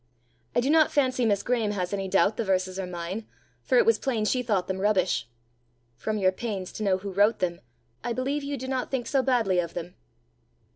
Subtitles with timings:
[0.55, 3.27] I do not fancy Miss Graeme has any doubt the verses are mine,
[3.61, 5.29] for it was plain she thought them rubbish.
[5.95, 7.61] From your pains to know who wrote them,
[8.03, 9.93] I believe you do not think so badly of them!"